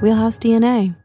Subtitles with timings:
[0.00, 0.96] Wheelhouse DNA.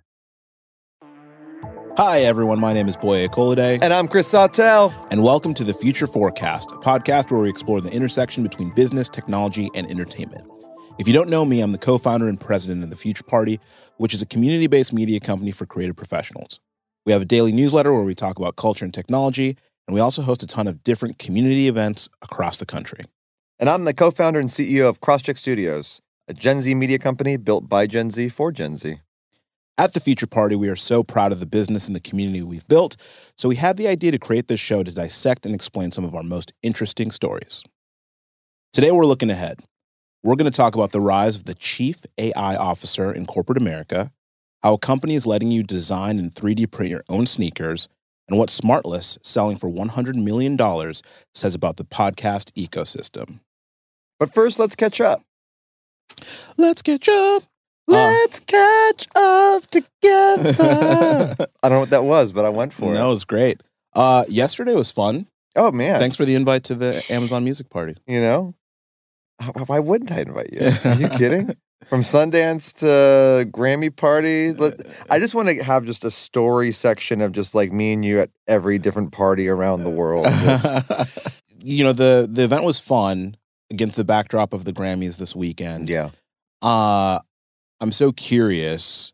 [1.98, 2.62] Hi, everyone.
[2.62, 3.80] My name is Boye Akolade.
[3.82, 4.94] And I'm Chris Sawtelle.
[5.12, 9.10] And welcome to The Future Forecast, a podcast where we explore the intersection between business,
[9.10, 10.50] technology, and entertainment.
[10.98, 13.60] If you don't know me, I'm the co founder and president of The Future Party,
[13.98, 16.62] which is a community based media company for creative professionals.
[17.06, 19.58] We have a daily newsletter where we talk about culture and technology,
[19.90, 23.04] and we also host a ton of different community events across the country.
[23.60, 27.38] And I'm the co founder and CEO of Crosscheck Studios, a Gen Z media company
[27.38, 29.00] built by Gen Z for Gen Z.
[29.80, 32.68] At the Future Party, we are so proud of the business and the community we've
[32.68, 32.96] built,
[33.36, 36.14] so we had the idea to create this show to dissect and explain some of
[36.14, 37.64] our most interesting stories.
[38.74, 39.62] Today, we're looking ahead.
[40.24, 44.12] We're going to talk about the rise of the chief AI officer in corporate America,
[44.62, 47.88] how a company is letting you design and 3D print your own sneakers,
[48.28, 50.56] and what Smartless, selling for $100 million,
[51.34, 53.40] says about the podcast ecosystem.
[54.20, 55.24] But first, let's catch up.
[56.58, 57.44] Let's catch up.
[57.88, 61.36] Let's catch up together.
[61.64, 62.98] I don't know what that was, but I went for it.
[62.98, 63.62] That was great.
[63.94, 65.28] Uh, yesterday was fun.
[65.56, 67.96] Oh man, Thanks for the invite to the Amazon Music Party.
[68.06, 68.54] You know,
[69.66, 70.70] why wouldn't I invite you?
[70.90, 71.56] Are you kidding?
[71.88, 77.22] From Sundance to Grammy party, Let- I just want to have just a story section
[77.22, 80.26] of just like me and you at every different party around the world.
[80.26, 81.18] Just-
[81.64, 83.36] you know the the event was fun
[83.72, 85.90] against the backdrop of the Grammys this weekend.
[85.90, 86.10] yeah,
[86.62, 87.20] Uh
[87.82, 89.14] I'm so curious.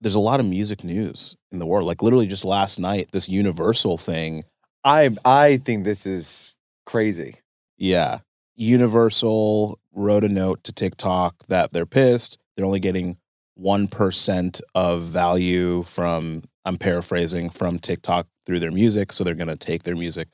[0.00, 1.86] There's a lot of music news in the world.
[1.86, 4.44] Like literally just last night, this Universal thing.
[4.84, 7.36] I I think this is crazy.
[7.76, 8.20] Yeah.
[8.54, 12.38] Universal wrote a note to TikTok that they're pissed.
[12.56, 13.16] They're only getting
[13.60, 19.12] 1% of value from, I'm paraphrasing, from TikTok through their music.
[19.12, 20.28] So they're going to take their music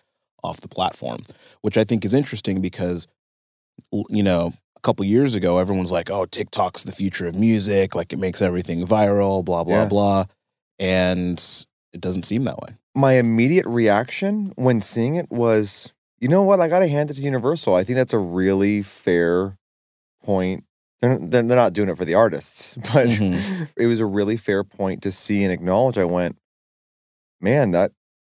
[0.45, 1.23] off the platform,
[1.63, 3.07] which I think is interesting because,
[4.11, 7.95] you know, a couple years ago, everyone's like, oh, TikTok's the future of music.
[7.95, 9.89] Like it makes everything viral, blah, blah, Yeah.
[9.89, 10.25] blah.
[10.79, 11.39] And
[11.93, 12.77] it doesn't seem that way.
[12.95, 16.61] my immediate reaction when seeing it was, you know what?
[16.61, 17.75] I got to hand it to Universal.
[17.75, 19.57] I think that's a really fair
[20.25, 20.65] point.
[21.01, 23.69] They're, they're, they're not doing it for the artists, but Mhm.
[23.77, 25.97] it was a really fair point to see and acknowledge.
[25.97, 26.39] I went,
[27.41, 27.93] man, that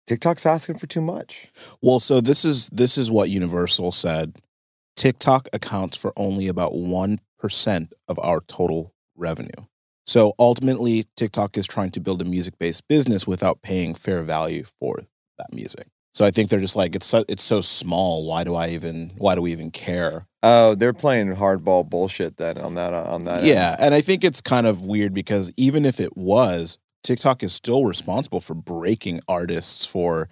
[0.06, 1.48] TikTok's asking for too much.
[1.80, 4.36] Well, so this is this is what Universal said.
[4.96, 9.66] TikTok accounts for only about 1% of our total revenue.
[10.04, 15.00] So ultimately, TikTok is trying to build a music-based business without paying fair value for
[15.38, 15.86] that music.
[16.14, 18.26] So I think they're just like it's so, it's so small.
[18.26, 20.26] Why do I even why do we even care?
[20.42, 23.38] Oh, they're playing hardball bullshit then on that uh, on that.
[23.38, 23.46] end.
[23.46, 27.52] Yeah, and I think it's kind of weird because even if it was, TikTok is
[27.52, 30.28] still responsible for breaking artists for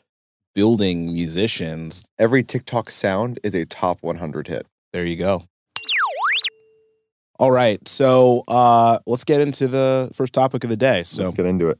[0.55, 2.05] building musicians.
[2.19, 4.67] every TikTok sound is a top 100 hit.
[4.93, 5.45] There you go.
[7.39, 7.87] All right.
[7.89, 11.03] So uh, let's get into the first topic of the day.
[11.05, 11.79] So, Let's get into it.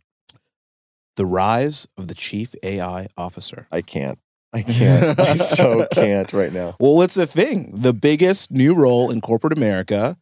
[1.17, 3.67] the rise of the chief AI officer.
[3.71, 4.19] I can't.
[4.53, 5.19] I can't.
[5.21, 6.77] I so can't right now.
[6.81, 7.73] Well, it's a thing.
[7.75, 10.17] The biggest new role in corporate America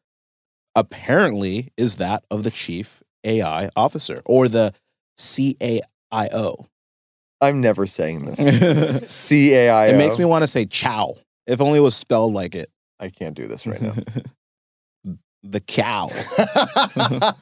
[0.75, 4.75] apparently is that of the chief AI officer or the
[5.19, 6.67] CAIO.
[7.41, 8.39] I'm never saying this.
[8.39, 9.99] C A I It C A I O.
[9.99, 11.17] makes me want to say chow.
[11.47, 12.71] If only it was spelled like it.
[13.01, 13.95] I can't do this right now.
[15.43, 16.11] the cow.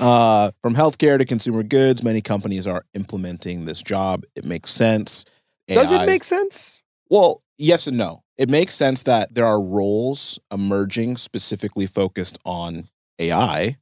[0.00, 4.24] Uh, from healthcare to consumer goods, many companies are implementing this job.
[4.34, 5.24] It makes sense.
[5.68, 6.80] Does it make sense?
[7.08, 7.42] well?
[7.56, 8.22] Yes and no.
[8.36, 12.84] It makes sense that there are roles emerging specifically focused on
[13.20, 13.76] AI.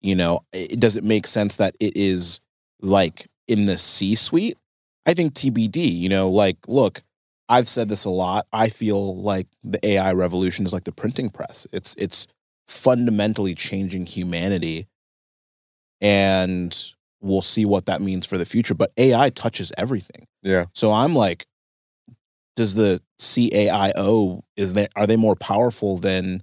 [0.00, 2.40] You know, it, does it make sense that it is
[2.80, 4.56] like in the C-suite?
[5.06, 5.98] I think TBD.
[5.98, 7.02] You know, like look,
[7.48, 8.46] I've said this a lot.
[8.52, 11.66] I feel like the AI revolution is like the printing press.
[11.72, 12.26] It's it's
[12.68, 14.86] fundamentally changing humanity
[16.00, 20.66] and we'll see what that means for the future but ai touches everything Yeah.
[20.74, 21.46] so i'm like
[22.56, 26.42] does the caio is there are they more powerful than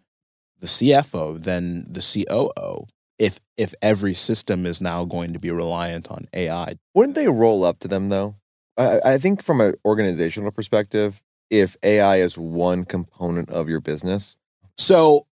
[0.59, 2.85] the cfo than the coo
[3.17, 7.63] if if every system is now going to be reliant on ai Wouldn't they roll
[7.63, 8.35] up to them though?
[8.79, 14.37] I, I think from an organizational perspective, if AI is one component of your business?
[14.77, 15.27] So,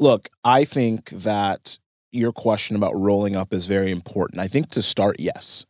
[0.00, 1.78] look, I think that
[2.12, 4.40] your question about rolling up is very important.
[4.40, 5.66] I think to start, yes,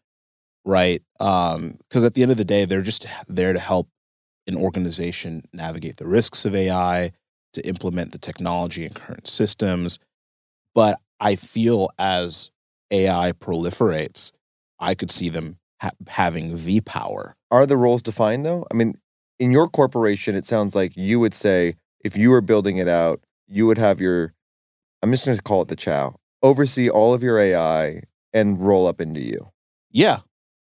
[0.64, 1.02] right?
[1.19, 3.88] Um, because at the end of the day, they're just there to help
[4.46, 7.11] an organization navigate the risks of AI,
[7.55, 9.99] to implement the technology in current systems.
[10.75, 12.50] But I feel as
[12.90, 14.31] AI proliferates,
[14.79, 17.37] I could see them ha- having V power.
[17.50, 18.67] Are the roles defined though?
[18.70, 18.99] I mean,
[19.38, 21.75] in your corporation, it sounds like you would say
[22.05, 24.32] if you were building it out, you would have your,
[25.02, 28.02] I'm just going to call it the chow, oversee all of your AI
[28.32, 29.50] and roll up into you.
[29.90, 30.20] Yeah,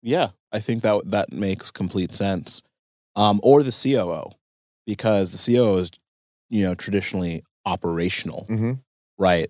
[0.02, 2.62] yeah, I think that that makes complete sense.
[3.16, 4.32] Um, or the COO,
[4.86, 5.92] because the COO is,
[6.50, 8.74] you know, traditionally operational, Mm-hmm.
[9.18, 9.50] right?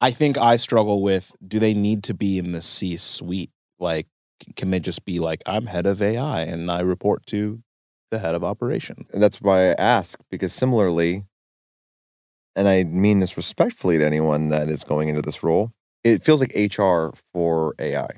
[0.00, 3.50] I think I struggle with: do they need to be in the C suite?
[3.78, 4.06] Like,
[4.56, 7.62] can they just be like, I'm head of AI and I report to
[8.10, 9.06] the head of operation?
[9.12, 11.24] And that's why I ask, because similarly,
[12.54, 15.72] and I mean this respectfully to anyone that is going into this role,
[16.04, 18.08] it feels like HR for AI.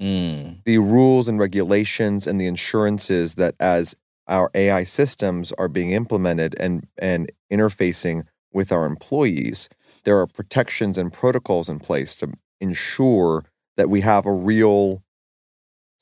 [0.00, 3.94] Mm, the rules and regulations and the insurances that as
[4.26, 9.68] our AI systems are being implemented and and interfacing with our employees,
[10.04, 13.44] there are protections and protocols in place to ensure
[13.76, 15.02] that we have a real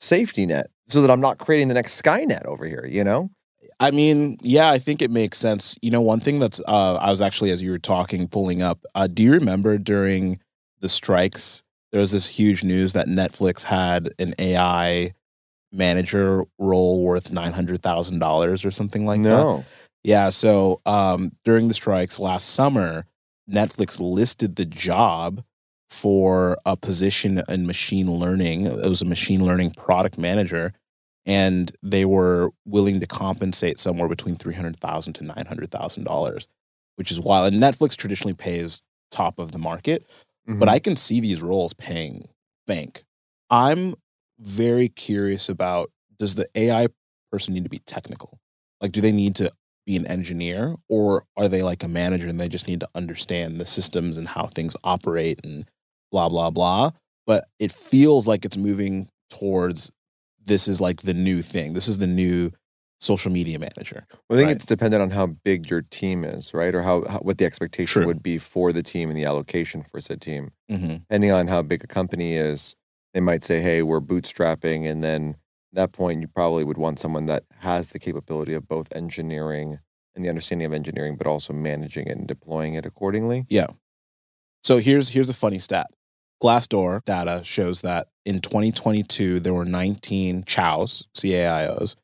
[0.01, 3.29] safety net so that I'm not creating the next Skynet over here, you know?
[3.79, 5.75] I mean, yeah, I think it makes sense.
[5.81, 8.85] You know, one thing that's uh, I was actually as you were talking pulling up.
[8.93, 10.39] Uh, do you remember during
[10.81, 15.13] the strikes there was this huge news that Netflix had an AI
[15.71, 19.29] manager role worth nine hundred thousand dollars or something like that?
[19.29, 19.65] no.
[20.03, 20.29] Yeah.
[20.29, 23.05] So um, during the strikes last summer,
[23.49, 25.43] Netflix listed the job
[25.91, 28.65] for a position in machine learning.
[28.65, 30.73] It was a machine learning product manager,
[31.25, 36.05] and they were willing to compensate somewhere between three hundred thousand to nine hundred thousand
[36.05, 36.47] dollars,
[36.95, 37.53] which is wild.
[37.53, 40.05] And Netflix traditionally pays top of the market,
[40.47, 40.71] but Mhm.
[40.71, 42.27] I can see these roles paying
[42.67, 43.03] bank.
[43.49, 43.95] I'm
[44.39, 46.87] very curious about does the AI
[47.31, 48.39] person need to be technical?
[48.79, 49.51] Like, do they need to
[49.85, 53.59] be an engineer or are they like a manager and they just need to understand
[53.59, 55.69] the systems and how things operate and
[56.11, 56.91] blah, blah, blah?
[57.25, 59.91] But it feels like it's moving towards
[60.43, 61.73] this is like the new thing.
[61.73, 62.51] This is the new
[62.99, 64.05] social media manager.
[64.29, 64.55] Well, I think Right.
[64.57, 66.73] it's dependent on how big your team is, right?
[66.75, 68.07] Or how, how what the expectation True.
[68.07, 70.51] would be for the team and the allocation for said team.
[70.69, 70.95] Mm-hmm.
[71.09, 72.75] depending on how big a company is,
[73.13, 75.35] they might say, "Hey, we're bootstrapping," and then
[75.73, 79.79] at that point, you probably would want someone that has the capability of both engineering
[80.15, 83.45] and the understanding of engineering, but also managing it and deploying it accordingly.
[83.49, 83.67] Yeah
[84.63, 85.87] so here's here's a funny stat.
[86.41, 91.95] Glassdoor data shows that in 2022 there were 19 chows, CAIOs,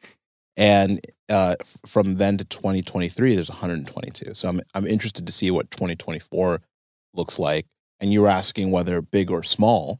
[0.55, 1.55] and uh,
[1.85, 4.33] from then to 2023 there's 122.
[4.33, 6.61] So I'm I'm interested to see what 2024
[7.13, 7.65] looks like.
[7.99, 9.99] And you were asking whether big or small,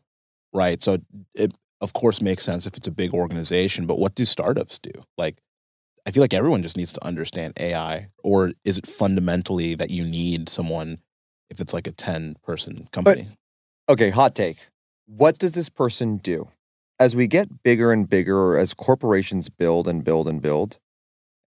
[0.54, 0.82] right?
[0.84, 1.00] So
[1.34, 4.92] it of course makes sense if it's a big organization, but what do startups do?
[5.18, 5.38] Like
[6.06, 10.06] I feel like everyone just needs to understand AI, or is it fundamentally that you
[10.06, 11.00] need someone
[11.50, 13.28] if it's like a 10 person company?
[13.90, 14.58] Okay, hot take.
[15.06, 16.50] What does this person do?
[17.00, 20.78] As we get bigger and bigger, or as corporations build and build and build,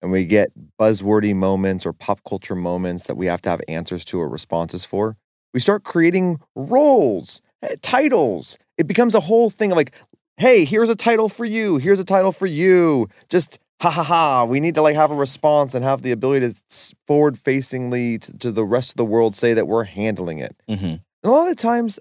[0.01, 0.51] and we get
[0.81, 4.87] buzzwordy moments or pop culture moments that we have to have answers to or responses
[4.87, 5.19] for,
[5.53, 8.57] we start creating roles, eh, titles.
[8.79, 9.95] It becomes a whole thing of like,
[10.39, 13.09] hey, here's a title for you, here's a title for you.
[13.29, 14.45] Just ha ha ha.
[14.45, 18.39] We need to like have a response and have the ability to forward facingly to,
[18.39, 20.57] to the rest of the world say that we're handling it.
[20.67, 20.97] mm-hmm.
[21.23, 21.99] And a lot of times,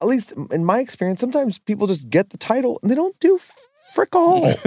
[0.00, 3.38] at least in my experience, sometimes people just get the title and they don't do
[3.92, 4.42] frick all.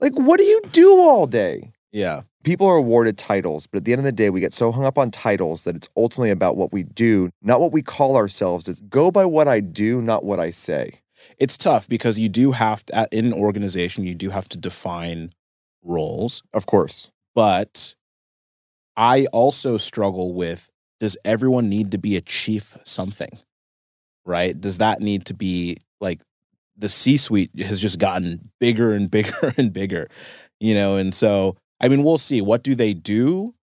[0.00, 1.72] like, what do you do all day?
[1.92, 2.22] yeah.
[2.42, 4.84] People are awarded titles, but at the end of the day, we get so hung
[4.84, 8.68] up on titles that it's ultimately about what we do, not what we call ourselves.
[8.68, 11.02] It's go by what I do, not what I say.
[11.38, 15.32] It's tough because you do have to, in an organization, you do have to define
[15.84, 16.42] roles.
[16.52, 17.12] Of course.
[17.32, 17.94] But
[18.96, 20.68] I also struggle with
[20.98, 23.38] does everyone need to be a chief something?
[24.24, 24.58] Right?
[24.58, 26.20] Does that need to be like
[26.76, 30.08] the C suite has just gotten bigger and bigger and bigger,
[30.60, 30.96] you know?
[30.96, 32.40] And so, I mean, we'll see.
[32.40, 33.54] What do they do?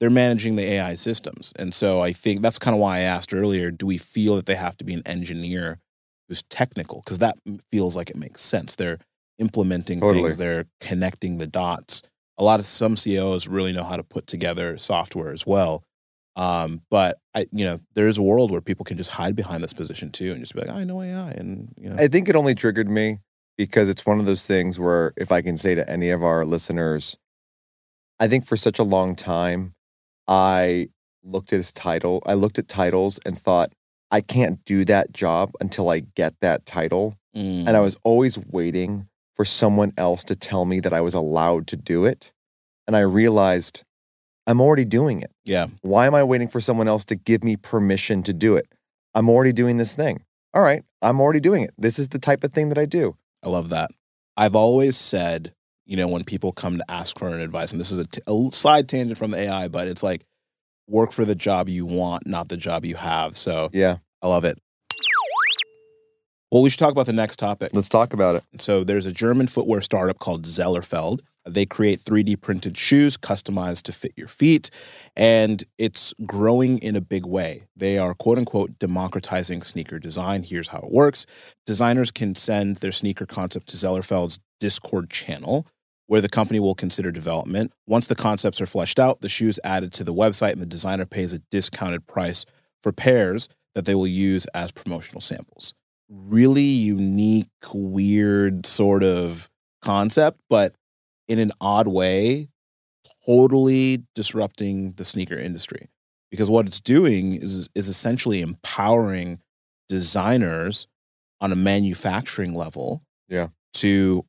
[0.00, 1.52] They're managing the AI systems.
[1.56, 4.46] And so I think that's kind of why I asked earlier do we feel that
[4.46, 5.80] they have to be an engineer
[6.28, 7.00] who's technical?
[7.00, 7.36] Because that
[7.70, 8.76] feels like it makes sense.
[8.76, 8.98] They're
[9.38, 10.24] implementing Totally.
[10.24, 12.02] things, they're connecting the dots.
[12.38, 15.82] A lot of some CEOs really know how to put together software as well.
[16.38, 19.62] Um, but I, you know, there is a world where people can just hide behind
[19.62, 22.28] this position too, and just be like, I know AI, and you know, I think
[22.28, 23.18] it only triggered me
[23.56, 26.44] because it's one of those things where if I can say to any of our
[26.44, 27.16] listeners,
[28.20, 29.74] I think for such a long time,
[30.28, 30.90] I
[31.24, 32.22] looked at his title.
[32.24, 33.72] I looked at titles and thought,
[34.12, 37.18] I can't do that job until I get that title.
[37.66, 41.66] And I was always waiting for someone else to tell me that I was allowed
[41.68, 42.32] to do it.
[42.86, 43.84] And I realized
[44.48, 45.30] I'm already doing it.
[45.44, 45.66] yeah.
[45.82, 48.66] Why am I waiting for someone else to give me permission to do it?
[49.14, 50.24] I'm already doing this thing.
[50.54, 51.74] All right, I'm already doing it.
[51.76, 53.14] This is the type of thing that I do.
[53.44, 53.90] I love that.
[54.38, 55.52] I've always said,
[55.84, 58.22] you know, when people come to ask for an advice, and this is a, t-
[58.26, 60.24] a side tangent from the AI, but it's like
[60.88, 63.36] work for the job you want, not the job you have.
[63.36, 64.58] So Yeah, I love it.
[66.50, 67.72] Well, we should talk about the next topic.
[67.74, 68.44] let's talk about it.
[68.58, 71.20] So there's a German footwear startup called Zellerfeld.
[71.48, 74.70] They create 3D printed shoes customized to fit your feet,
[75.16, 77.64] and it's growing in a big way.
[77.76, 80.42] They are quote unquote democratizing sneaker design.
[80.42, 81.26] Here's how it works
[81.66, 85.66] designers can send their sneaker concept to Zellerfeld's Discord channel,
[86.06, 87.72] where the company will consider development.
[87.86, 90.66] Once the concepts are fleshed out, the shoe is added to the website, and the
[90.66, 92.44] designer pays a discounted price
[92.82, 95.74] for pairs that they will use as promotional samples.
[96.08, 99.48] Really unique, weird sort of
[99.82, 100.74] concept, but
[101.28, 102.48] in an odd way,
[103.26, 105.88] totally disrupting the sneaker industry.
[106.30, 109.40] Because what it's doing is is essentially empowering
[109.88, 110.86] designers
[111.40, 113.48] on a manufacturing level Yeah.
[113.74, 114.24] to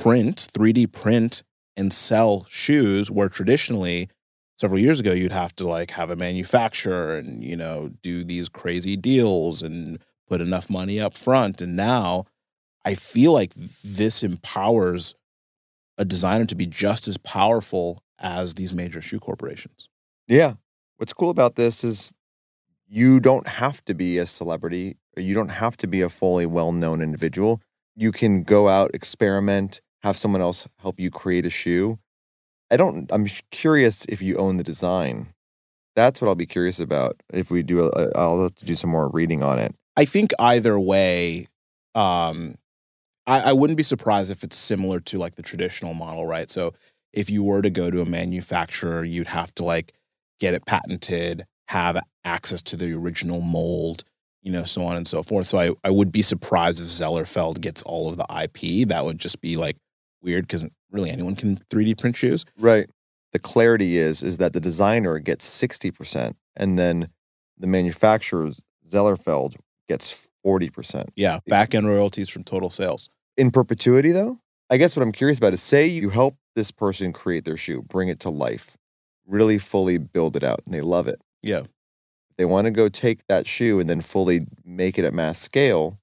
[0.00, 1.42] print 3D print
[1.76, 4.08] and sell shoes where traditionally
[4.58, 8.48] several years ago you'd have to like have a manufacturer and you know do these
[8.48, 9.98] crazy deals and
[10.28, 12.26] put enough money up front and now
[12.84, 15.14] I feel like this empowers
[15.98, 19.88] a designer to be just as powerful as these major shoe corporations.
[20.26, 20.54] Yeah.
[20.96, 22.14] What's cool about this is
[22.88, 26.46] you don't have to be a celebrity or you don't have to be a fully
[26.46, 27.60] well known individual.
[27.94, 31.98] You can go out, experiment, have someone else help you create a shoe.
[32.70, 35.34] I don't, I'm curious if you own the design.
[35.96, 37.20] That's what I'll be curious about.
[37.32, 39.74] If we do, a, I'll have to do some more reading on it.
[39.96, 41.48] I think either way,
[41.94, 42.56] um,
[43.28, 46.48] I, I wouldn't be surprised if it's similar to like the traditional model, right?
[46.48, 46.72] So
[47.12, 49.92] if you were to go to a manufacturer, you'd have to like
[50.40, 54.02] get it patented, have access to the original mold,
[54.42, 55.46] you know, so on and so forth.
[55.46, 58.88] So I, I would be surprised if Zellerfeld gets all of the IP.
[58.88, 59.76] That would just be like
[60.22, 62.46] weird because really anyone can 3D print shoes.
[62.58, 62.88] Right.
[63.32, 67.08] The clarity is is that the designer gets 60% and then
[67.58, 68.52] the manufacturer
[68.88, 69.56] Zellerfeld
[69.86, 71.08] gets 40%.
[71.14, 73.10] Yeah, back end royalties from total sales.
[73.38, 74.40] In perpetuity though?
[74.68, 77.80] I guess what I'm curious about is say you help this person create their shoe,
[77.80, 78.76] bring it to life,
[79.26, 81.22] really fully build it out and they love it.
[81.42, 81.62] Yeah.
[82.36, 85.98] They want to go take that shoe and then fully make it at mass scale.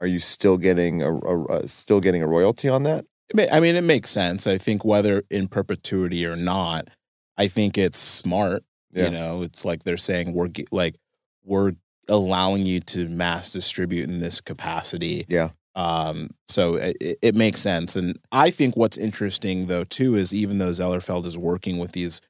[0.00, 3.04] Are you still getting a, a, a still getting a royalty on that?
[3.52, 4.46] I mean, it makes sense.
[4.46, 6.88] I think whether in perpetuity or not,
[7.36, 8.64] I think it's smart.
[8.92, 9.06] Yeah.
[9.06, 10.96] You know, it's like they're saying we're like
[11.44, 11.72] we're
[12.08, 15.24] allowing you to mass distribute in this capacity.
[15.28, 15.50] Yeah.
[15.74, 17.96] Um, so it, it- makes sense.
[17.96, 22.20] And I think what's interesting though too is even though Zellerfeld is working with these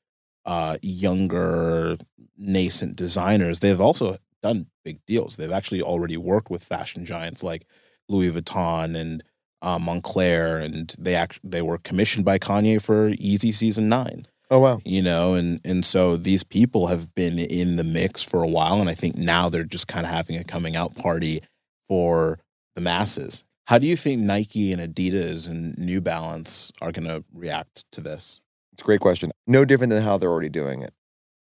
[0.47, 1.97] uh, younger
[2.39, 5.37] nascent designers, they've also done big deals.
[5.37, 7.67] They've actually already worked with fashion giants like
[8.09, 9.23] Louis Vuitton and
[9.63, 14.27] uh, Moncler, and they act they were commissioned by Kanye for Yeezy Season Nine.
[14.51, 14.81] Oh wow.
[14.85, 18.81] You know, and and so these people have been in the mix for a while,
[18.81, 21.43] and I think now they're just kind of having a coming out party
[21.89, 22.39] for
[22.75, 23.45] the masses.
[23.67, 28.01] How do you think Nike and Adidas and New Balance are going to react to
[28.01, 28.41] this?
[28.73, 29.31] It's a great question.
[29.47, 30.93] No different than how they're already doing it.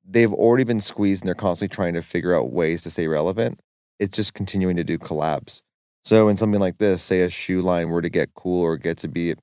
[0.05, 3.61] They've already been squeezed and they're constantly trying to figure out ways to stay relevant.
[3.99, 5.61] It's just continuing to do collabs.
[6.03, 8.97] So in something like this, say a shoe line were to get cool or get
[8.99, 9.35] to be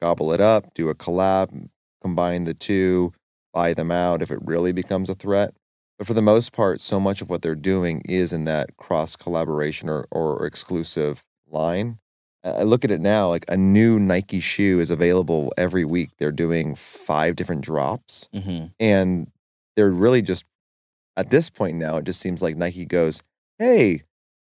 [0.00, 1.68] gobble it up, do a collab,
[2.00, 3.12] combine the two,
[3.52, 5.54] buy them out if it really becomes a threat.
[5.98, 9.14] But for the most part, so much of what they're doing is in that cross
[9.16, 11.98] collaboration or, or exclusive line.
[12.44, 16.10] I look at it now like a new Nike shoe is available every week.
[16.18, 18.66] They're doing five different drops Mm-hmm.
[18.80, 19.30] and
[19.76, 20.44] they're really just
[21.16, 23.22] at this point now it just seems like Nike goes,
[23.58, 24.02] "Hey,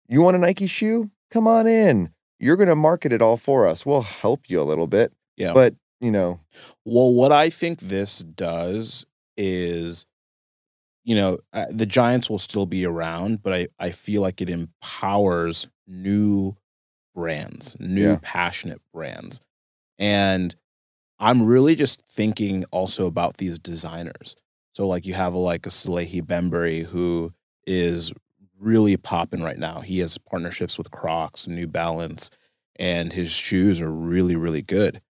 [0.09, 1.11] you want a Nike shoe?
[1.31, 2.11] Come on in.
[2.41, 3.87] You're going to market it all for us.
[3.87, 5.53] We'll help you a little bit." Yeah.
[5.53, 6.41] But, you know,
[6.85, 10.05] Well, what I think this does is,
[11.05, 14.51] you know, uh, the Giants will still be around, but I, I feel like it
[14.51, 16.57] empowers new
[17.15, 18.19] brands, new Yeah.
[18.23, 19.41] passionate brands.
[19.99, 20.55] And
[21.19, 24.37] I'm really just thinking also about these designers.
[24.73, 27.33] So, like, you have a, like a Salehe Bembury who
[27.67, 28.13] is
[28.59, 29.81] really popping right now.
[29.81, 32.31] He has partnerships with Crocs New Balance,
[32.77, 35.01] and his shoes are really, really good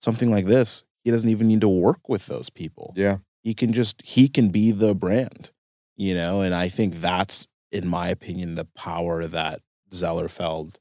[0.00, 0.84] something like this.
[1.04, 2.92] he doesn't even need to work with those people.
[2.96, 3.18] Yeah.
[3.42, 5.50] He can just he can be the brand,
[5.96, 10.76] you know, and I think that's in my opinion the power that Zellerfeld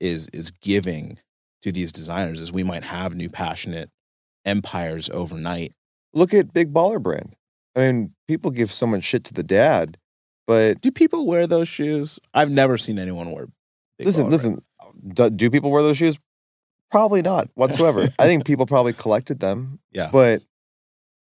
[0.00, 1.18] is is giving
[1.62, 3.90] to these designers is we might have new passionate
[4.44, 5.72] empires overnight.
[6.12, 7.34] Look at Big Baller Brand.
[7.74, 9.96] I mean, people give so much shit to the dad,
[10.46, 12.20] but Do people wear those shoes?
[12.34, 13.46] I've never seen anyone wear.
[13.98, 14.62] Big listen, listen.
[15.14, 16.18] Do, do people wear those shoes?
[16.90, 18.02] Probably not whatsoever.
[18.18, 20.10] I think people probably collected them, Yeah.
[20.12, 20.42] but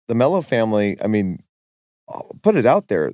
[0.07, 0.97] the Mello family.
[1.01, 1.43] I mean,
[2.09, 3.11] I'll put it out there.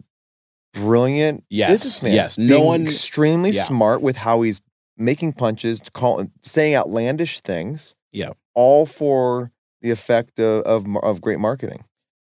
[0.73, 2.13] Brilliant Yes, businessman.
[2.13, 2.37] yes.
[2.37, 3.63] No one- extremely yeah.
[3.63, 4.61] smart with how he's
[4.97, 7.95] making punches, calling, saying outlandish things.
[8.11, 8.31] Yeah.
[8.55, 11.85] all for the effect of of, of great marketing.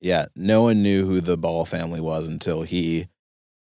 [0.02, 3.08] Yeah, no one knew who the Ball family was until he,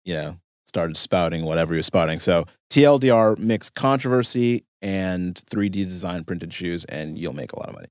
[0.05, 2.19] you know, started spouting whatever he was spouting.
[2.19, 7.75] So TLDR mixed controversy and 3D design printed shoes, and you'll make a lot of
[7.75, 7.87] money.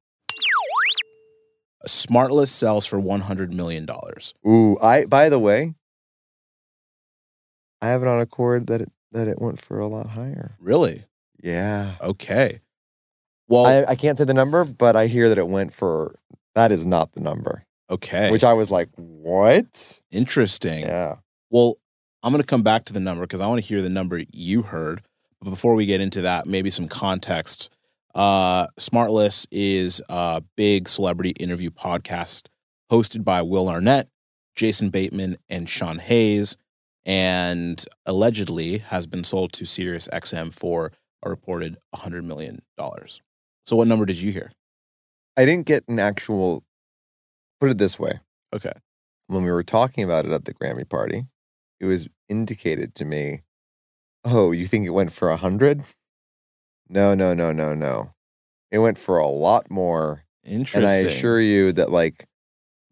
[1.86, 3.86] Smartless sells for $100 million.
[4.46, 5.74] Ooh, I by the way,
[7.80, 10.56] I have it on a cord that it that it went for a lot higher.
[10.60, 11.04] Really?
[11.42, 11.94] Yeah.
[12.00, 12.60] Okay.
[13.48, 16.14] Well, I, I can't say the number, but I hear that it went for
[16.54, 17.64] that is not the number.
[17.88, 18.30] okay.
[18.30, 20.00] Which I was like, what?
[20.12, 20.80] Interesting.
[20.80, 21.16] Yeah.
[21.50, 21.78] Well,
[22.22, 24.22] I'm going to come back to the number because I want to hear the number
[24.30, 25.02] you heard.
[25.40, 27.70] But before we get into that, maybe some context.
[28.14, 32.48] Uh, Smartless is a big celebrity interview podcast
[32.90, 34.08] hosted by Will Arnett,
[34.56, 36.56] Jason Bateman, and Sean Hayes,
[37.04, 42.62] and allegedly has been sold to SiriusXM for a reported $100 million.
[43.66, 44.52] So, what number did you hear?
[45.36, 46.64] I didn't get an actual
[47.60, 48.20] put it this way.
[48.52, 48.72] Okay.
[49.28, 51.26] When we were talking about it at the Grammy party,
[51.78, 53.42] it was indicated to me,
[54.24, 55.84] oh, you think it went for a hundred?
[56.90, 58.12] No, no, no, no, no.
[58.70, 60.24] It went for a lot more.
[60.44, 60.82] Interesting.
[60.82, 62.26] And I assure you that like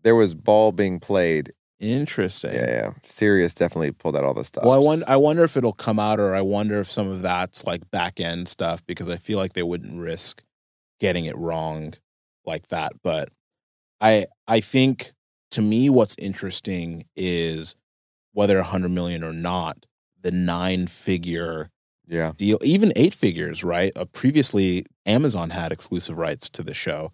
[0.03, 1.53] there was ball being played.
[1.81, 2.55] Interesting.
[2.55, 2.91] Yeah, yeah.
[3.05, 4.65] Sirius definitely pulled out all the stuff.
[4.65, 7.23] Well, I wonder, I wonder if it'll come out, or I wonder if some of
[7.23, 10.43] that's like back end stuff because I feel like they wouldn't risk
[11.01, 11.95] getting it wrong
[12.45, 12.93] like that.
[13.03, 13.31] But
[14.01, 15.13] I I think
[15.53, 17.77] to me, what's interesting is
[18.33, 19.87] whether a hundred million or not,
[20.21, 21.71] the nine figure
[22.09, 22.33] Yeah.
[22.37, 23.93] deal, even eight figures, right?
[23.97, 27.13] Uh, previously, Amazon had exclusive rights to the show,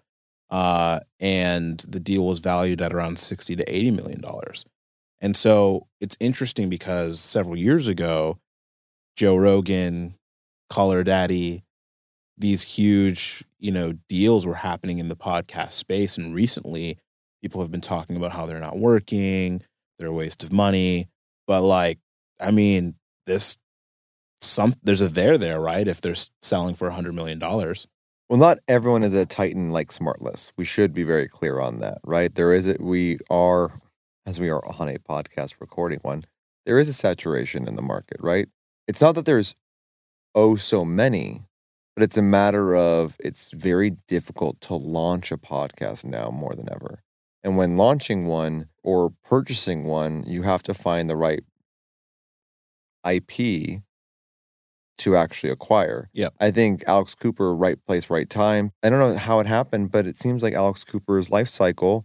[0.50, 4.64] uh, and the deal was valued at around sixty to eighty million dollars.
[5.20, 8.38] And so it's interesting because several years ago,
[9.16, 10.14] Joe Rogan,
[10.70, 11.64] Call Her Daddy,
[12.36, 16.98] these huge, you know, deals were happening in the podcast space, and recently,
[17.42, 19.62] people have been talking about how they're not working,
[19.98, 21.08] they're a waste of money,
[21.46, 21.98] but like,
[22.40, 22.94] I mean,
[23.26, 23.56] this
[24.44, 25.86] some there's a there there, right?
[25.86, 27.86] If they're selling for a hundred million dollars.
[28.28, 30.52] Well, not everyone is a titan like Smartless.
[30.56, 32.34] We should be very clear on that, right?
[32.34, 33.78] There is a, we are,
[34.24, 36.24] as we are on a podcast recording one,
[36.64, 38.48] there is a saturation in the market, right?
[38.88, 39.54] It's not that there's
[40.34, 41.42] oh so many,
[41.94, 46.72] but it's a matter of it's very difficult to launch a podcast now more than
[46.72, 47.02] ever.
[47.42, 51.44] And when launching one or purchasing one, you have to find the right
[53.06, 53.82] IP
[54.98, 56.08] to actually acquire.
[56.12, 56.28] Yeah.
[56.40, 58.72] I think Alex Cooper, right place, right time.
[58.82, 62.04] I don't know how it happened, but it seems like Alex Cooper's life cycle,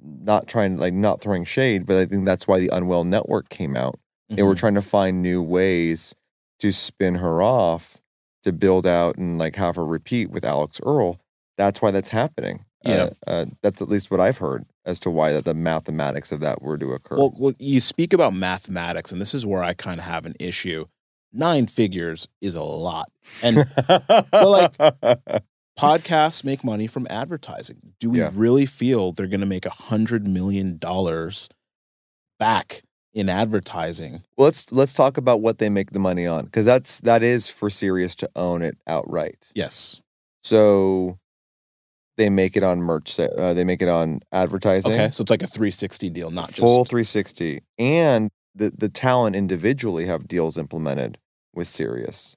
[0.00, 3.76] not trying like not throwing shade, but I think that's why the Unwell Network came
[3.76, 3.98] out.
[4.28, 4.58] They were Mhm.
[4.58, 6.14] trying to find new ways
[6.60, 7.98] to spin her off
[8.44, 11.20] to build out and like have her repeat with Alix Earle.
[11.58, 12.64] That's why that's happening.
[12.84, 13.10] Yeah.
[13.26, 16.40] Uh, uh, that's at least what I've heard as to why that the mathematics of
[16.40, 17.16] that were to occur.
[17.16, 20.34] Well, well, you speak about mathematics, and this is where I kind of have an
[20.40, 20.86] issue.
[21.32, 23.10] Nine figures is a lot,
[23.42, 24.76] and like-
[25.78, 27.94] podcasts make money from advertising.
[27.98, 28.30] Do we Yeah.
[28.34, 31.48] really feel they're going to make a hundred million dollars
[32.38, 32.82] back
[33.14, 34.22] in advertising?
[34.36, 37.48] Well, let's let's talk about what they make the money on because that's that is
[37.48, 39.50] for Sirius to own it outright.
[39.54, 40.02] Yes.
[40.42, 41.18] So
[42.18, 43.18] they make it on merch.
[43.18, 44.92] Uh, they make it on advertising.
[44.92, 49.34] Okay, so it's like a 360 deal, not just full 360, and the the talent
[49.34, 51.16] individually have deals implemented
[51.54, 52.36] with Sirius.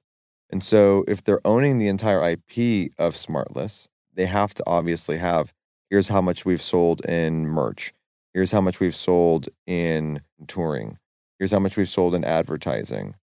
[0.50, 5.52] And so if they're owning the entire IP of Smartless, they have to obviously have
[5.90, 7.92] here's how much we've sold in merch.
[8.34, 10.98] Here's how much we've sold in touring.
[11.38, 13.14] Here's how much we've sold in advertising.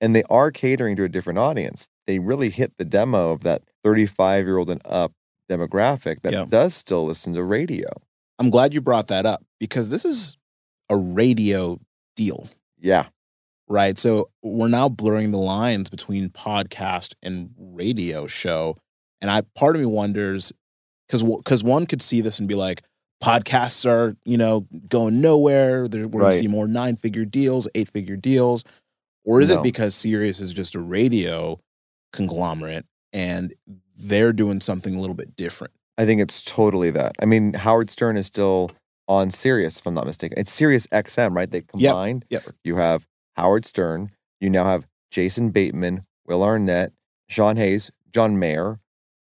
[0.00, 1.88] And they are catering to a different audience.
[2.06, 5.12] They really hit the demo of that 35 year old and up
[5.50, 6.44] demographic that Yeah.
[6.48, 7.88] does still listen to radio.
[8.38, 10.36] I'm glad you brought that up because this is
[10.88, 11.78] a radio
[12.16, 12.48] deal.
[12.78, 13.08] Yeah.
[13.70, 13.96] Right?
[13.96, 18.76] So we're now blurring the lines between podcast and radio show.
[19.22, 20.52] And I part of me wonders
[21.08, 22.82] because because one could see this and be like,
[23.22, 25.88] podcasts are you know going nowhere.
[25.88, 26.26] There, we're Right.
[26.32, 28.64] gonna see more nine figure deals, eight figure deals,
[29.24, 29.60] or is No.
[29.60, 31.58] it because Sirius is just a radio
[32.12, 33.54] conglomerate and
[33.96, 35.72] they're doing something a little bit different?
[35.98, 37.14] I think it's totally that.
[37.20, 38.70] I mean, Howard Stern is still
[39.06, 40.38] on Sirius, if I'm not mistaken.
[40.38, 41.50] It's Sirius XM, right?
[41.50, 42.24] They combined.
[42.30, 42.44] yep.
[42.64, 43.06] You have
[43.36, 44.10] Howard Stern.
[44.40, 46.92] You now have Jason Bateman, Will Arnett,
[47.28, 48.80] Sean Hayes, John Mayer.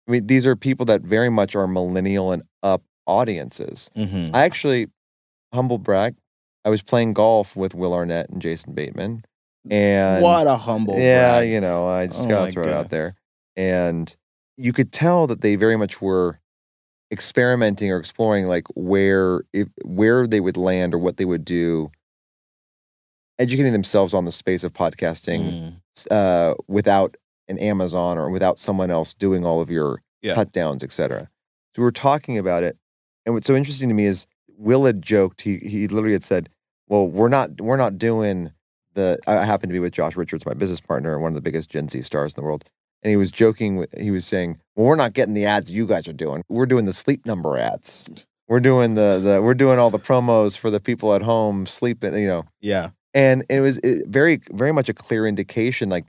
[0.08, 3.89] I mean, these are people that very much are millennial and up audiences.
[3.95, 4.36] Mm-hmm.
[4.36, 4.88] I actually,
[5.54, 6.15] humble brag,
[6.63, 9.25] I was playing golf with Will Arnett and Jason Bateman.
[9.69, 11.49] And what a humble yeah, brag.
[11.51, 13.15] you know, I just Oh gotta throw it out there.
[13.56, 14.15] And
[14.58, 16.39] you could tell that they very much were
[17.12, 21.91] experimenting or exploring like where if where they would land or what they would do,
[23.41, 25.75] educating themselves on the space of podcasting Mm.
[26.12, 30.36] uh, without an Amazon or without someone else doing all of your Yeah.
[30.36, 31.30] cut downs, et cetera.
[31.75, 32.77] So we were talking about it.
[33.25, 34.25] And what's so interesting to me is
[34.58, 36.49] Will had joked, he he literally had said,
[36.88, 38.51] Well, we're not we're not doing
[38.93, 41.69] the I happen to be with Josh Richards, my business partner, one of the biggest
[41.69, 42.63] Gen Z stars in the world.
[43.04, 46.08] And he was joking he was saying, Well, we're not getting the ads you guys
[46.08, 46.43] are doing.
[46.49, 48.06] We're doing the sleep number ads.
[48.47, 52.13] We're doing the the we're doing all the promos for the people at home sleeping,
[52.17, 52.89] you know Yeah.
[53.13, 56.06] And it was very very much a clear indication like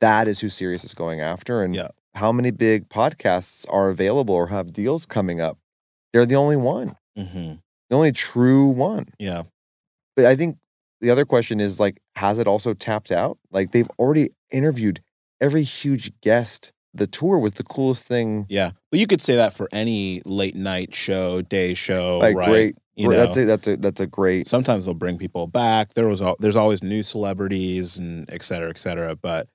[0.00, 1.88] that is who Sirius is going after and Yeah.
[2.14, 5.58] how many big podcasts are available or have deals coming up
[6.12, 7.54] they're the only one Mm-hmm.
[7.90, 9.44] the only true one Yeah.
[10.16, 10.56] but i think
[11.00, 15.00] the other question is like has it also tapped out like they've already interviewed
[15.40, 18.70] every huge guest the tour was the coolest thing Yeah.
[18.90, 22.48] But you could say that for any late night show, day show, like right?
[22.48, 25.92] great You know, that's a that's a that's a great sometimes they'll bring people back.
[25.94, 29.14] There was al- there's always new celebrities and et cetera, et cetera.
[29.14, 29.48] But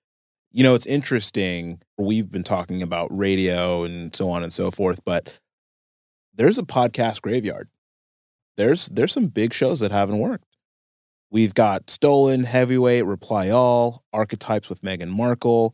[0.52, 1.82] you know, it's interesting.
[1.98, 5.40] We've been talking about radio and so on and so forth, but
[6.36, 7.70] there's a podcast graveyard.
[8.58, 10.46] There's there's some big shows that haven't worked.
[11.32, 15.74] We've got Stolen, Heavyweight, Reply All, Archetypes with Meghan Markle.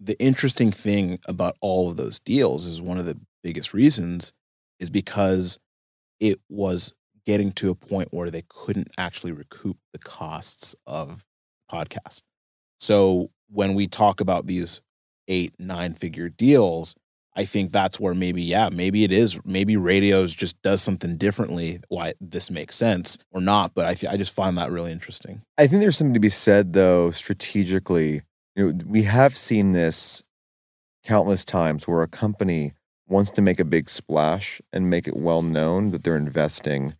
[0.00, 4.32] The interesting thing about all of those deals is one of the biggest reasons
[4.78, 5.58] is because
[6.20, 6.94] it was
[7.26, 11.24] getting to a point where they couldn't actually recoup the costs of
[11.70, 12.22] podcast.
[12.80, 14.80] So when we talk about these
[15.28, 16.94] eight, nine figure deals,
[17.34, 19.40] I think that's where maybe, yeah, maybe it is.
[19.44, 21.80] Maybe radios just does something differently.
[21.88, 23.74] Why this makes sense or not?
[23.74, 25.42] But I, th- I just find that really interesting.
[25.56, 28.22] I think there's something to be said though strategically.
[28.54, 30.22] You know, we have seen this
[31.04, 32.74] countless times where a company
[33.08, 36.94] wants to make a big splash and make it well known that they're investing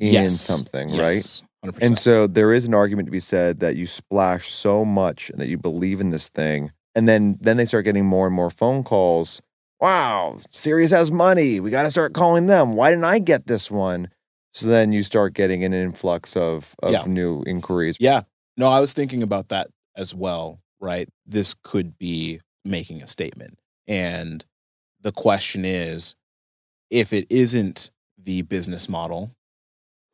[0.00, 0.40] in Yes.
[0.40, 1.22] something, right?
[1.64, 1.78] 100%.
[1.82, 5.40] And so there is an argument to be said that you splash so much and
[5.40, 8.50] that you believe in this thing, and then then they start getting more and more
[8.50, 9.42] phone calls.
[9.80, 11.60] Wow, Sirius has money.
[11.60, 12.74] We got to start calling them.
[12.74, 14.08] Why didn't I get this one?
[14.52, 17.04] So then you start getting an influx of of Yeah.
[17.06, 17.96] new inquiries.
[18.00, 18.22] Yeah.
[18.56, 21.08] No, I was thinking about that as well, right?
[21.26, 23.58] This could be making a statement.
[23.86, 24.44] And
[25.00, 26.16] the question is
[26.90, 29.30] if it isn't the business model,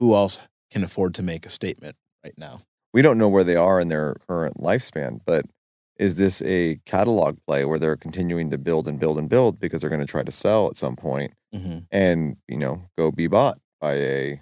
[0.00, 2.60] who else can afford to make a statement right now?
[2.92, 5.44] we don't know where they are in their current lifespan, but
[5.96, 9.80] is this a catalog play where they're continuing to build and build and build because
[9.80, 11.78] they're going to try to sell at some point Mm-hmm.
[11.92, 14.40] and you know go be bought by a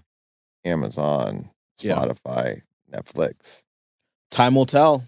[0.65, 1.97] Amazon, Yeah.
[1.97, 3.63] Spotify, Netflix?
[4.31, 5.05] Time will tell.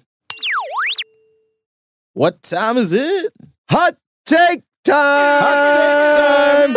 [2.13, 3.33] What time is it?
[3.71, 6.75] Hot take time.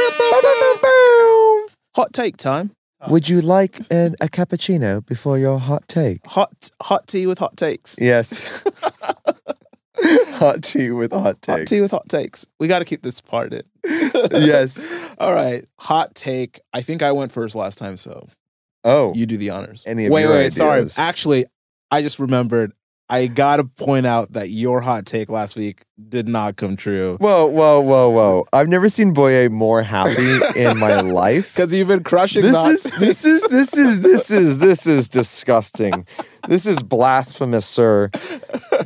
[1.95, 2.71] Hot take time.
[3.07, 6.25] Would you like an, a cappuccino before your hot take?
[6.27, 7.95] Hot hot tea with hot takes.
[7.99, 8.45] Yes.
[10.03, 11.57] hot tea with hot takes.
[11.60, 12.45] Hot tea with hot takes.
[12.60, 13.63] We got to keep this part in.
[14.31, 14.93] Yes.
[15.19, 15.65] All right.
[15.79, 16.60] Hot take.
[16.73, 18.27] I think I went first last time, so
[18.83, 19.83] Oh, you do the honors.
[19.86, 20.53] Any of wait, wait.
[20.53, 20.86] Sorry.
[20.97, 21.45] Actually,
[21.91, 22.73] I just remembered.
[23.10, 27.46] I gotta point out that your hot take last week did not come true Whoa,
[27.46, 28.46] whoa, whoa, whoa!
[28.52, 31.54] I've never seen Boye more happy in my life.
[31.56, 32.41] because you've been crushing.
[32.41, 36.06] This not- is this is this is this is this is disgusting.
[36.50, 38.10] This is blasphemous, sir.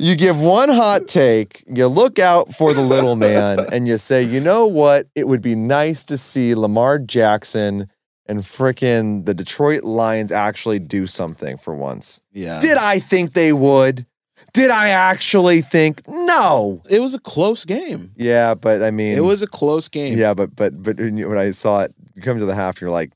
[0.00, 4.22] You give one hot take, you look out for the little man, and you say,
[4.22, 5.06] you know what?
[5.14, 7.88] It would be nice to see Lamar Jackson
[8.26, 12.20] and frickin' the Detroit Lions actually do something for once.
[12.32, 12.58] yeah.
[12.60, 14.06] Did I think they would?
[14.52, 16.82] Did I actually think no?
[16.90, 18.12] it was a close game.
[18.16, 20.18] Yeah, but I mean, It was a close game.
[20.18, 23.12] Yeah, but but but when I saw it, you come to the half, you're like,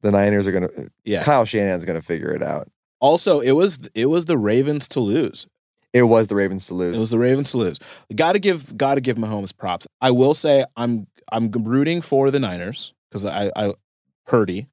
[0.00, 0.70] the Niners are gonna.
[1.04, 1.22] Yeah.
[1.22, 2.68] Kyle Shanahan's gonna figure it out.
[3.00, 5.46] Also, it was it was the Ravens to lose.
[5.92, 6.96] It was the Ravens to lose.
[6.96, 7.78] It was the Ravens to lose.
[8.14, 9.86] Got to give got to give Mahomes props.
[10.00, 13.74] I will say I'm I'm rooting for the Niners because I, I
[14.26, 14.68] Purdy.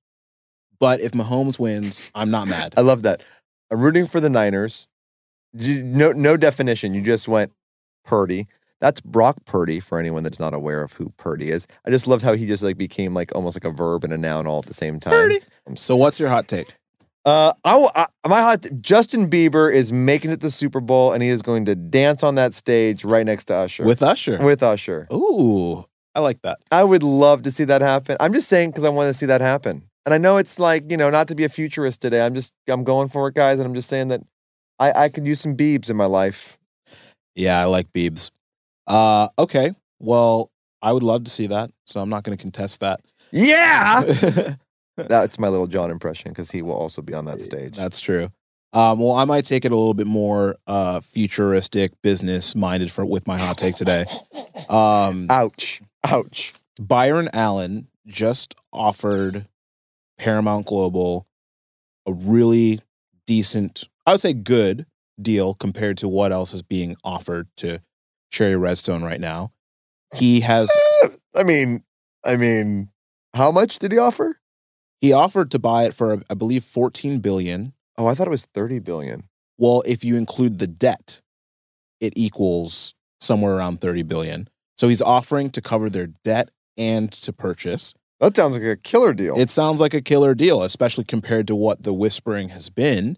[0.79, 2.73] But if Mahomes wins, I'm not mad.
[2.77, 3.21] I love that.
[3.69, 4.87] I'm rooting for the Niners.
[5.53, 6.93] You- No, no definition.
[6.93, 7.51] You just went
[8.05, 8.47] Purdy.
[8.81, 11.67] That's Brock Purdy for anyone that's not aware of who Purdy is.
[11.85, 14.17] I just loved how he just like became like almost like a verb and a
[14.17, 15.11] noun all at the same time.
[15.13, 15.39] Purdy.
[15.75, 16.73] So what's your hot take?
[17.25, 21.21] Uh, I, will- I my hot Justin Bieber is making it the Super Bowl and
[21.21, 24.37] he is going to dance on that stage right next to Usher With Usher.
[24.41, 25.07] with Usher.
[25.11, 25.83] Ooh,
[26.15, 26.59] I like that.
[26.71, 28.15] I would love to see that happen.
[28.21, 29.83] I'm just saying because I want to see that happen.
[30.05, 32.21] And I know it's like, you know, not to be a futurist today.
[32.21, 33.59] I'm just, I'm going for it, guys.
[33.59, 34.21] And I'm just saying that
[34.79, 36.57] I, I could use some Biebs in my life.
[37.35, 38.31] Yeah, I like Biebs.
[38.87, 39.73] Uh, okay.
[39.99, 41.71] Well, I would love to see that.
[41.85, 43.01] So I'm not going to contest that.
[43.31, 44.55] Yeah.
[44.97, 47.75] That's my little John impression because he will also be on that stage.
[47.75, 48.29] That's true.
[48.71, 53.05] Um, well, I might take it a little bit more uh, futuristic, business minded for
[53.05, 54.05] with my hot take today.
[54.69, 55.81] Um, Ouch.
[56.03, 56.53] Ouch.
[56.79, 59.47] Byron Allen just offered
[60.17, 61.25] Paramount Global
[62.05, 62.79] a really
[63.25, 64.87] decent, I would say good
[65.21, 67.83] deal compared to what else is being offered to
[68.31, 69.51] Shari Redstone right now.
[70.15, 70.67] He has
[71.03, 71.83] eh, I mean,
[72.25, 72.89] I mean,
[73.35, 74.37] how much did he offer?
[74.99, 77.73] he offered to buy it for I believe 14 billion.
[77.99, 79.25] Oh, I thought it was 30 billion.
[79.59, 81.21] Well, if you include the debt,
[82.01, 84.49] it equals somewhere around 30 billion.
[84.79, 87.93] So he's offering to cover their debt and to purchase.
[88.19, 89.37] That sounds like a killer deal.
[89.37, 93.15] It sounds like a killer deal, especially compared to what the whispering has been.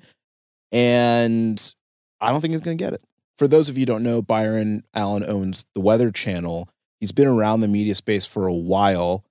[0.72, 1.76] And
[2.20, 3.04] I don't think he's going to get it.
[3.38, 6.70] For those of you who don't know, Byron Allen owns the Weather Channel.
[7.00, 9.26] He's been around the media space for a while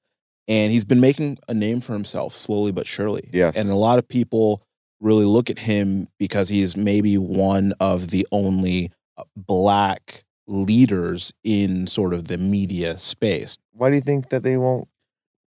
[0.48, 3.30] and he's been making a name for himself slowly but surely.
[3.32, 3.56] Yes.
[3.56, 4.62] And a lot of people
[5.00, 11.86] really look at him because he's maybe one of the only uh, black leaders in
[11.86, 13.58] sort of the media space.
[13.72, 14.88] Why do you think that they won't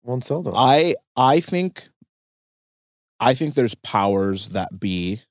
[0.03, 0.55] won't sell them?
[0.57, 1.88] I I think
[3.20, 5.22] I think there's powers that be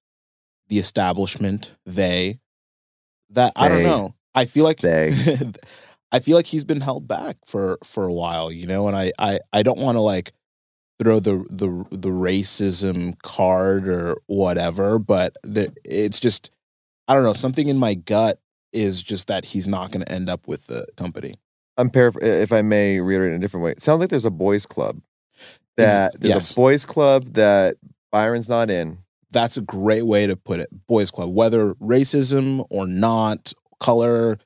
[0.69, 2.39] the establishment, they
[3.31, 4.15] that I don't know.
[4.33, 5.13] I feel like They.
[6.11, 9.11] I feel like he's been held back for for a while, you know, and I
[9.19, 10.31] I I don't want to like
[10.99, 16.49] throw the the the racism card or whatever, but the, it's just
[17.07, 18.39] I don't know, something in my gut
[18.71, 21.35] is just that he's not going to end up with the company.
[21.77, 23.71] I'm paraphr- if I may reiterate in a different way.
[23.71, 25.01] It sounds like there's a boys club
[25.77, 26.51] that there's yes.
[26.51, 27.77] a boys club that
[28.11, 28.99] Byron's not in.
[29.31, 30.69] That's a great way to put it.
[30.87, 34.37] Boys Club, whether racism or not, color,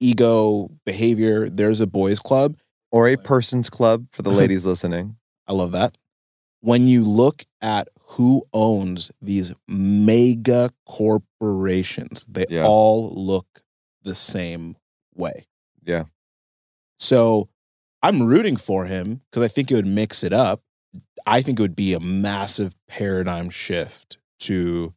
[0.00, 2.56] ego, behavior, there's a boys club.
[2.90, 5.16] Or a person's club for the ladies listening.
[5.46, 5.98] I love that.
[6.60, 12.66] When you look at who owns these mega corporations, they Yeah.
[12.66, 13.62] all look
[14.02, 14.76] the same
[15.14, 15.46] way.
[15.84, 16.04] Yeah.
[16.98, 17.48] So
[18.02, 20.62] I'm rooting for him because I think it would mix it up.
[21.26, 24.94] I think it would be a massive paradigm shift to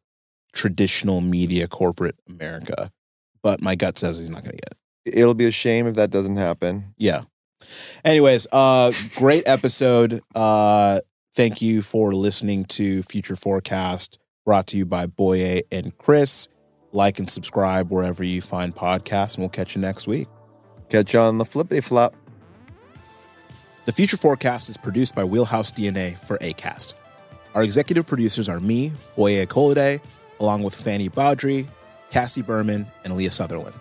[0.52, 2.90] traditional media corporate America.
[3.42, 4.72] But my gut says he's not going to get
[5.06, 5.18] it.
[5.18, 6.94] It'll be a shame if that doesn't happen.
[6.96, 7.22] Yeah.
[8.04, 10.20] Anyways, uh great episode.
[10.34, 11.00] Uh
[11.34, 16.48] thank you for listening to Future Forecast brought to you by Boye and Chris.
[16.92, 20.28] Like and subscribe wherever you find podcasts and we'll catch you next week.
[20.90, 22.14] Catch you on the flippity flop.
[23.84, 26.94] The Future Forecast is produced by Wheelhouse DNA for ACAST.
[27.56, 30.00] Our executive producers are me, Boye Colade,
[30.38, 31.66] along with Fanny Baudry,
[32.08, 33.74] Cassie Berman, and Leah Sutherland.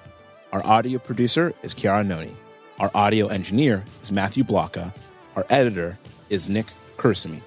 [0.53, 2.35] Our audio producer is Kiara Noni.
[2.79, 4.91] Our audio engineer is Matthew Blocka.
[5.35, 5.99] Our editor
[6.31, 6.65] is Nick
[6.97, 7.41] Kursamy.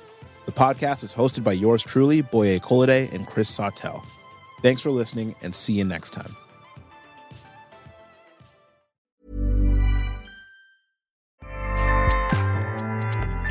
[0.47, 4.05] The podcast is hosted by yours truly, Boye Colade and Chris Sawtelle.
[4.63, 6.37] Thanks for listening and see you next time.